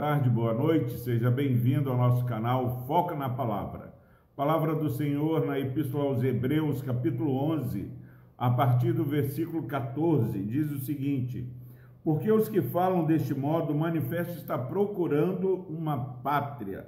[0.00, 3.92] tarde, boa noite, seja bem-vindo ao nosso canal Foca na Palavra.
[4.34, 7.86] Palavra do Senhor na Epístola aos Hebreus, capítulo 11,
[8.38, 11.46] a partir do versículo 14, diz o seguinte:
[12.02, 16.86] Porque os que falam deste modo, o manifesto está procurando uma pátria.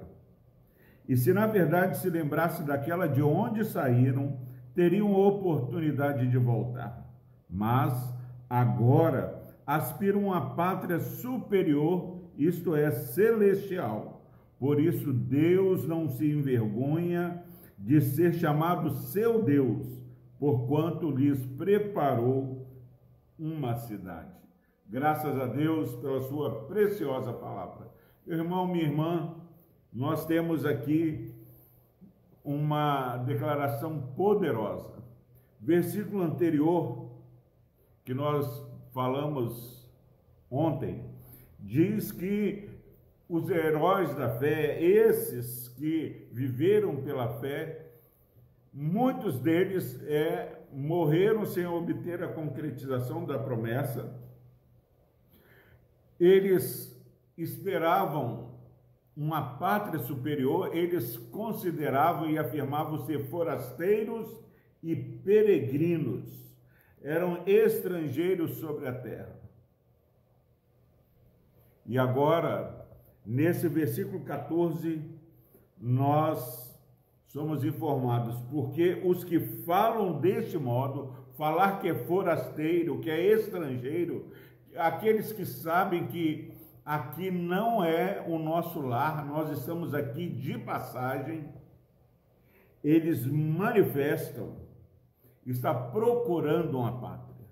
[1.06, 4.38] E se na verdade se lembrasse daquela de onde saíram,
[4.74, 7.06] teriam oportunidade de voltar.
[7.46, 7.92] Mas
[8.48, 14.22] agora aspiram a pátria superior isto é celestial.
[14.58, 17.42] Por isso, Deus não se envergonha
[17.76, 19.86] de ser chamado seu Deus,
[20.38, 22.66] porquanto lhes preparou
[23.38, 24.30] uma cidade.
[24.88, 27.90] Graças a Deus pela sua preciosa palavra.
[28.26, 29.34] Meu irmão, minha irmã,
[29.92, 31.34] nós temos aqui
[32.44, 35.02] uma declaração poderosa.
[35.60, 37.10] Versículo anterior
[38.04, 39.90] que nós falamos
[40.50, 41.04] ontem,
[41.62, 42.68] diz que
[43.28, 47.86] os heróis da fé, esses que viveram pela fé,
[48.72, 54.20] muitos deles é, morreram sem obter a concretização da promessa.
[56.18, 56.94] Eles
[57.38, 58.52] esperavam
[59.16, 64.28] uma pátria superior, eles consideravam e afirmavam ser forasteiros
[64.82, 66.30] e peregrinos,
[67.02, 69.42] eram estrangeiros sobre a terra.
[71.84, 72.86] E agora,
[73.24, 75.02] nesse versículo 14,
[75.78, 76.72] nós
[77.26, 84.30] somos informados, porque os que falam deste modo, falar que é forasteiro, que é estrangeiro,
[84.76, 86.52] aqueles que sabem que
[86.84, 91.48] aqui não é o nosso lar, nós estamos aqui de passagem,
[92.82, 94.56] eles manifestam,
[95.46, 97.46] está procurando uma pátria.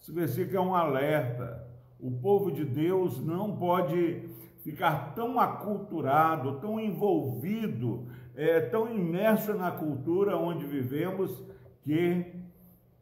[0.00, 1.68] Esse versículo é um alerta
[2.00, 4.28] o povo de Deus não pode
[4.62, 11.42] ficar tão aculturado, tão envolvido, é, tão imerso na cultura onde vivemos
[11.82, 12.34] que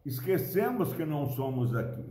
[0.04, 2.04] esquecemos que não somos aqui.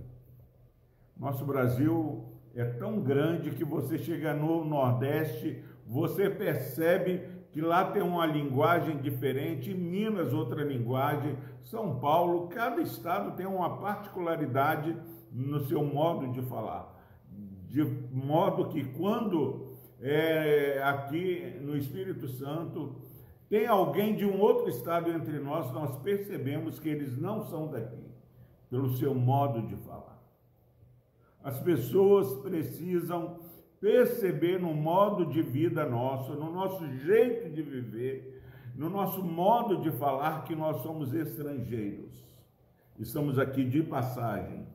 [1.18, 7.22] Nosso Brasil é tão grande que você chega no Nordeste, você percebe
[7.52, 13.78] que lá tem uma linguagem diferente, Minas outra linguagem, São Paulo, cada estado tem uma
[13.78, 14.96] particularidade
[15.36, 16.96] no seu modo de falar.
[17.68, 19.68] De modo que quando
[20.02, 22.96] é, aqui no Espírito Santo
[23.50, 28.04] tem alguém de um outro estado entre nós, nós percebemos que eles não são daqui,
[28.70, 30.24] pelo seu modo de falar.
[31.44, 33.40] As pessoas precisam
[33.80, 38.42] perceber no modo de vida nosso, no nosso jeito de viver,
[38.74, 42.26] no nosso modo de falar que nós somos estrangeiros.
[42.98, 44.66] Estamos aqui de passagem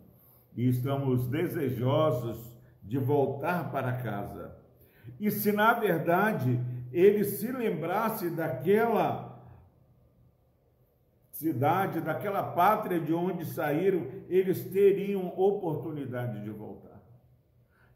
[0.56, 4.56] e estamos desejosos de voltar para casa.
[5.18, 6.60] E se na verdade
[6.92, 9.30] ele se lembrasse daquela
[11.30, 17.00] cidade, daquela pátria de onde saíram, eles teriam oportunidade de voltar.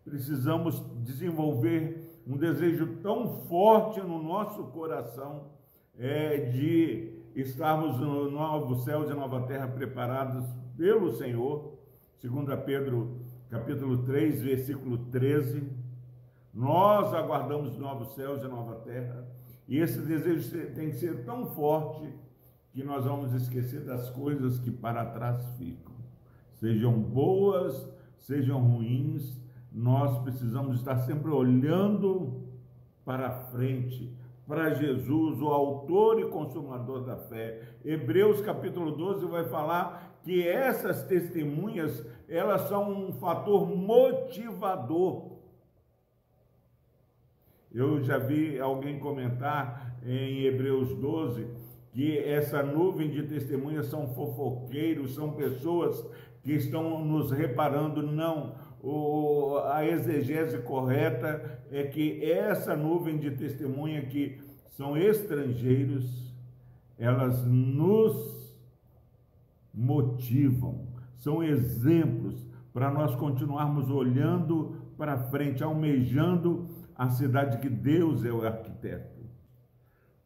[0.02, 5.50] Precisamos desenvolver um desejo tão forte no nosso coração
[5.98, 10.44] é, de estarmos no novo céu e nova terra preparados
[10.76, 11.73] pelo Senhor
[12.22, 13.20] 2 Pedro
[13.50, 15.62] capítulo 3, versículo 13.
[16.52, 19.26] Nós aguardamos novos céus e nova terra,
[19.66, 22.08] e esse desejo tem que ser tão forte
[22.72, 25.94] que nós vamos esquecer das coisas que para trás ficam.
[26.54, 27.88] Sejam boas,
[28.18, 29.40] sejam ruins,
[29.72, 32.42] nós precisamos estar sempre olhando
[33.04, 34.12] para frente,
[34.46, 37.62] para Jesus, o autor e consumador da fé.
[37.84, 45.34] Hebreus capítulo 12 vai falar que essas testemunhas, elas são um fator motivador.
[47.72, 51.46] Eu já vi alguém comentar em Hebreus 12
[51.92, 56.04] que essa nuvem de testemunhas são fofoqueiros, são pessoas
[56.42, 58.02] que estão nos reparando.
[58.02, 64.38] Não, o, a exegese correta é que essa nuvem de testemunha que
[64.76, 66.34] são estrangeiros,
[66.98, 68.54] elas nos
[69.72, 70.86] motivam,
[71.16, 78.46] são exemplos para nós continuarmos olhando para frente, almejando a cidade que Deus é o
[78.46, 79.24] arquiteto.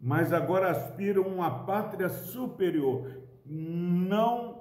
[0.01, 3.23] Mas agora aspiram uma pátria superior.
[3.45, 4.61] Não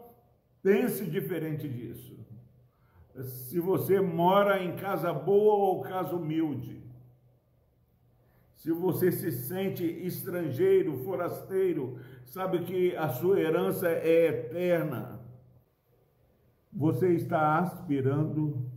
[0.62, 2.18] pense diferente disso.
[3.24, 6.84] Se você mora em casa boa ou casa humilde,
[8.56, 15.20] se você se sente estrangeiro, forasteiro, sabe que a sua herança é eterna.
[16.74, 18.70] Você está aspirando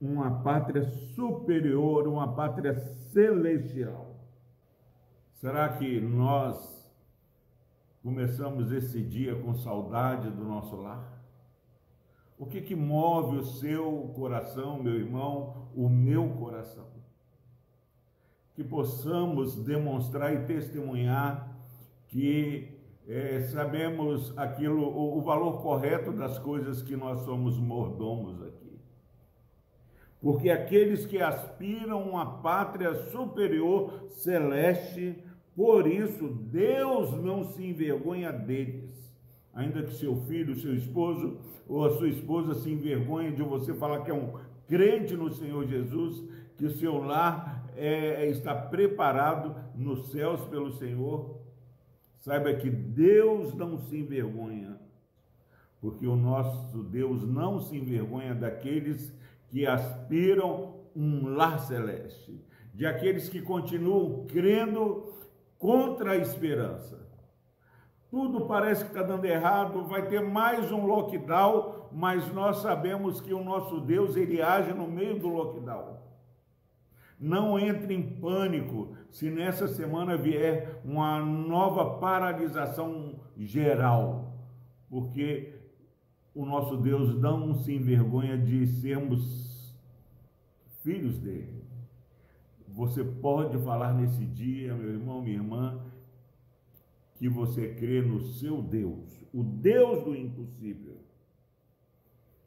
[0.00, 4.16] uma pátria superior, uma pátria celestial.
[5.34, 6.90] Será que nós
[8.02, 11.18] começamos esse dia com saudade do nosso lar?
[12.38, 16.86] O que, que move o seu coração, meu irmão, o meu coração?
[18.54, 21.56] Que possamos demonstrar e testemunhar
[22.06, 28.78] que é, sabemos aquilo, o, o valor correto das coisas que nós somos mordomos aqui.
[30.20, 35.16] Porque aqueles que aspiram a pátria superior celeste,
[35.56, 38.97] por isso Deus não se envergonha deles.
[39.58, 41.38] Ainda que seu filho, seu esposo
[41.68, 44.38] ou a sua esposa se envergonhe de você falar que é um
[44.68, 46.22] crente no Senhor Jesus,
[46.56, 51.38] que o seu lar é, está preparado nos céus pelo Senhor,
[52.18, 54.78] Saiba que Deus não se envergonha,
[55.80, 59.14] porque o nosso Deus não se envergonha daqueles
[59.48, 62.44] que aspiram um lar celeste,
[62.74, 65.10] de aqueles que continuam crendo
[65.56, 67.07] contra a esperança.
[68.10, 73.34] Tudo parece que está dando errado, vai ter mais um lockdown, mas nós sabemos que
[73.34, 75.98] o nosso Deus ele age no meio do lockdown.
[77.20, 84.32] Não entre em pânico se nessa semana vier uma nova paralisação geral,
[84.88, 85.54] porque
[86.34, 89.76] o nosso Deus não se envergonha de sermos
[90.82, 91.64] filhos dele.
[92.68, 95.80] Você pode falar nesse dia, meu irmão, minha irmã,
[97.18, 100.98] que você crê no seu Deus, o Deus do impossível.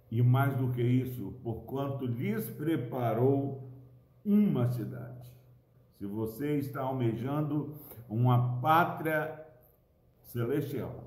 [0.10, 3.70] E mais do que isso, porquanto lhes preparou
[4.26, 5.32] uma cidade.
[5.98, 7.74] Se você está almejando
[8.10, 9.46] uma pátria
[10.24, 11.04] celestial,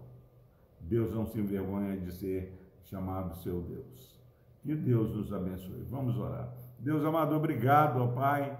[0.81, 2.52] Deus não se envergonha de ser
[2.84, 4.20] chamado seu Deus.
[4.62, 5.82] Que Deus nos abençoe.
[5.90, 6.55] Vamos orar.
[6.78, 8.58] Deus amado, obrigado, ó Pai,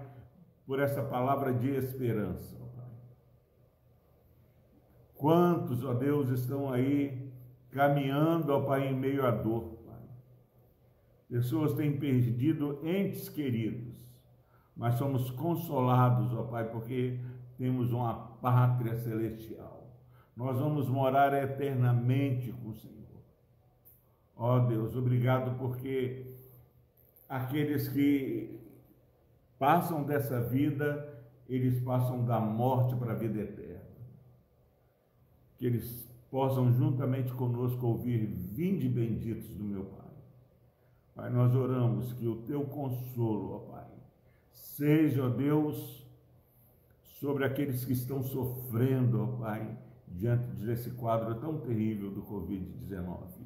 [0.65, 2.55] por essa palavra de esperança.
[5.25, 7.31] Quantos, ó Deus, estão aí
[7.71, 10.03] caminhando, ó Pai, em meio à dor, Pai.
[11.27, 13.95] Pessoas têm perdido entes queridos
[14.75, 17.19] mas somos consolados, ó Pai, porque
[17.57, 19.87] temos uma pátria celestial.
[20.37, 23.23] Nós vamos morar eternamente com o Senhor.
[24.35, 26.35] Ó Deus, obrigado porque
[27.27, 28.59] aqueles que
[29.57, 33.94] passam dessa vida, eles passam da morte para a vida eterna.
[35.57, 40.05] Que eles possam juntamente conosco ouvir: Vinde benditos do meu Pai.
[41.15, 43.87] Pai, nós oramos que o teu consolo, ó Pai,
[44.51, 46.05] Seja, ó Deus,
[47.03, 53.45] sobre aqueles que estão sofrendo, ó Pai, diante desse quadro tão terrível do Covid-19.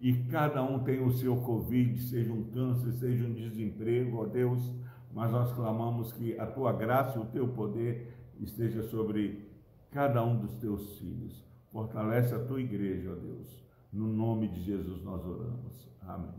[0.00, 4.72] E cada um tem o seu Covid, seja um câncer, seja um desemprego, ó Deus,
[5.12, 9.50] mas nós clamamos que a tua graça o teu poder esteja sobre
[9.90, 11.49] cada um dos teus filhos.
[11.72, 13.64] Fortalece a tua igreja, ó Deus.
[13.92, 15.88] No nome de Jesus nós oramos.
[16.02, 16.34] Amém.